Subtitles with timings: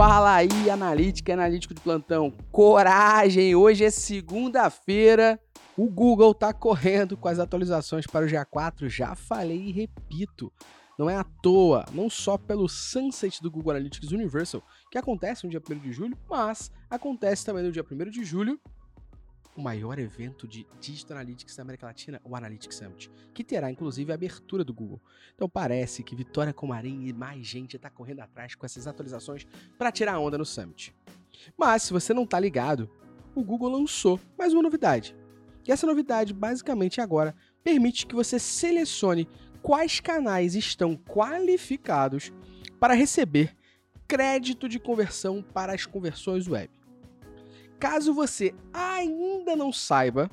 [0.00, 2.32] Fala aí, analítica e analítico de plantão.
[2.50, 3.54] Coragem!
[3.54, 5.38] Hoje é segunda-feira.
[5.76, 8.88] O Google tá correndo com as atualizações para o GA4.
[8.88, 10.50] Já falei e repito.
[10.98, 15.50] Não é à toa, não só pelo sunset do Google Analytics Universal, que acontece no
[15.50, 18.58] dia 1 de julho, mas acontece também no dia 1 de julho
[19.56, 24.12] o maior evento de Digital Analytics da América Latina, o Analytics Summit, que terá inclusive
[24.12, 25.00] a abertura do Google.
[25.34, 29.46] Então parece que Vitória Comarim e mais gente está correndo atrás com essas atualizações
[29.78, 30.94] para tirar onda no Summit.
[31.56, 32.90] Mas se você não está ligado,
[33.34, 35.16] o Google lançou mais uma novidade.
[35.66, 39.28] E essa novidade, basicamente agora, permite que você selecione
[39.62, 42.32] quais canais estão qualificados
[42.78, 43.54] para receber
[44.08, 46.79] crédito de conversão para as conversões web.
[47.80, 50.30] Caso você ainda não saiba,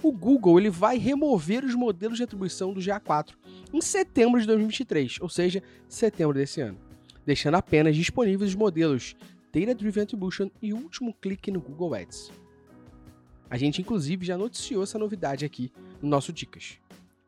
[0.00, 3.34] o Google ele vai remover os modelos de atribuição do GA4
[3.72, 6.78] em setembro de 2023, ou seja, setembro desse ano,
[7.26, 9.16] deixando apenas disponíveis os modelos
[9.52, 12.30] Data Driven Attribution e último clique no Google Ads.
[13.50, 16.78] A gente inclusive já noticiou essa novidade aqui no nosso Dicas.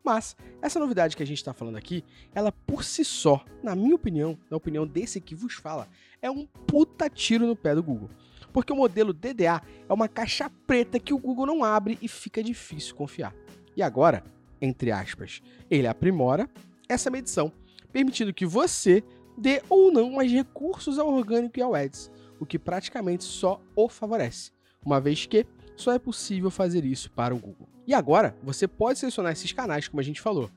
[0.05, 3.97] Mas essa novidade que a gente está falando aqui, ela por si só, na minha
[3.97, 5.89] opinião, na opinião desse que vos fala,
[6.21, 8.09] é um puta tiro no pé do Google
[8.53, 12.43] porque o modelo DDA é uma caixa preta que o Google não abre e fica
[12.43, 13.35] difícil confiar.
[13.77, 14.23] E agora,
[14.61, 16.49] entre aspas, ele aprimora
[16.89, 17.53] essa medição,
[17.93, 19.03] permitindo que você
[19.37, 23.89] dê ou não mais recursos ao orgânico e ao Ads, o que praticamente só o
[23.89, 24.53] favorece,
[24.85, 27.69] uma vez que só é possível fazer isso para o Google.
[27.87, 30.51] E agora, você pode selecionar esses canais, como a gente falou.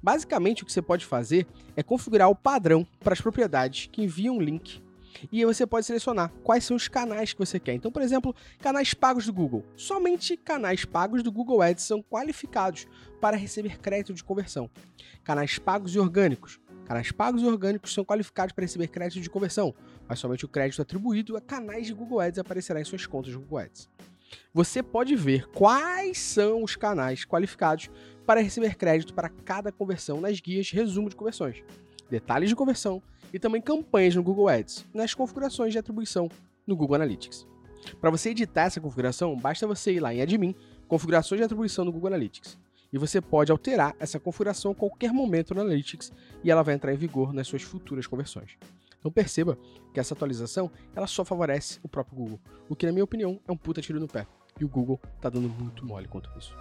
[0.00, 4.36] Basicamente, o que você pode fazer é configurar o padrão para as propriedades que enviam
[4.36, 4.80] um link
[5.32, 7.74] e aí você pode selecionar quais são os canais que você quer.
[7.74, 9.64] Então, por exemplo, canais pagos do Google.
[9.76, 12.86] Somente canais pagos do Google Ads são qualificados
[13.20, 14.70] para receber crédito de conversão.
[15.24, 16.60] Canais pagos e orgânicos.
[16.84, 19.74] Canais pagos e orgânicos são qualificados para receber crédito de conversão,
[20.08, 23.38] mas somente o crédito atribuído a canais de Google Ads aparecerá em suas contas de
[23.38, 23.90] Google Ads.
[24.54, 27.90] Você pode ver quais são os canais qualificados
[28.26, 31.62] para receber crédito para cada conversão nas guias resumo de conversões,
[32.10, 33.02] detalhes de conversão
[33.32, 36.28] e também campanhas no Google Ads, nas configurações de atribuição
[36.66, 37.46] no Google Analytics.
[38.00, 40.54] Para você editar essa configuração, basta você ir lá em Admin,
[40.86, 42.58] Configurações de atribuição no Google Analytics.
[42.90, 46.10] E você pode alterar essa configuração a qualquer momento no Analytics
[46.42, 48.56] e ela vai entrar em vigor nas suas futuras conversões.
[48.98, 49.58] Então perceba
[49.92, 53.52] que essa atualização ela só favorece o próprio Google, o que na minha opinião é
[53.52, 54.26] um puta tiro no pé.
[54.58, 56.52] E o Google está dando muito mole quanto isso.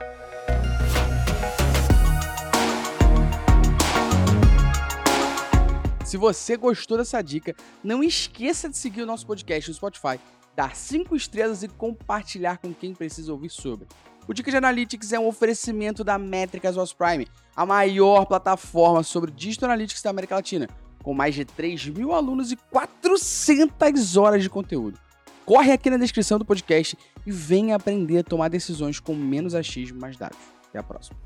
[6.08, 7.54] Se você gostou dessa dica,
[7.84, 10.18] não esqueça de seguir o nosso podcast no Spotify,
[10.56, 13.86] dar 5 estrelas e compartilhar com quem precisa ouvir sobre.
[14.26, 19.32] O Dica de Analytics é um oferecimento da Métricas OS Prime, a maior plataforma sobre
[19.32, 20.70] Digital Analytics da América Latina,
[21.04, 24.98] com mais de 3 mil alunos e 400 horas de conteúdo.
[25.46, 29.98] Corre aqui na descrição do podcast e venha aprender a tomar decisões com menos achismo
[29.98, 30.38] e mais dados.
[30.70, 31.18] Até a próxima.